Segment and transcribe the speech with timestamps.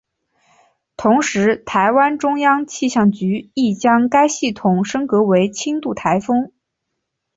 [0.97, 6.51] 同时台湾中央气象局亦将该系统升格为轻度台风。